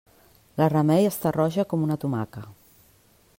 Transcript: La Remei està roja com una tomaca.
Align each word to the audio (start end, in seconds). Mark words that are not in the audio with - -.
La 0.61 0.69
Remei 0.73 1.05
està 1.09 1.33
roja 1.35 1.67
com 1.75 1.85
una 1.89 1.99
tomaca. 2.05 2.47